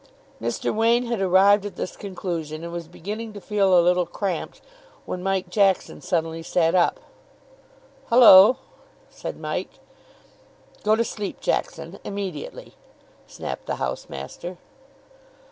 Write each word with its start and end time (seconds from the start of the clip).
Mr. 0.41 0.73
Wain 0.73 1.05
had 1.05 1.21
arrived 1.21 1.63
at 1.63 1.75
this 1.75 1.95
conclusion, 1.95 2.63
and 2.63 2.73
was 2.73 2.87
beginning 2.87 3.33
to 3.33 3.39
feel 3.39 3.77
a 3.77 3.85
little 3.85 4.07
cramped, 4.07 4.59
when 5.05 5.21
Mike 5.21 5.47
Jackson 5.47 6.01
suddenly 6.01 6.41
sat 6.41 6.73
up. 6.73 6.99
"Hullo!" 8.09 8.57
said 9.11 9.39
Mike. 9.39 9.73
"Go 10.83 10.95
to 10.95 11.03
sleep, 11.05 11.39
Jackson, 11.39 11.99
immediately," 12.03 12.73
snapped 13.27 13.67
the 13.67 13.75
house 13.75 14.09
master. 14.09 14.57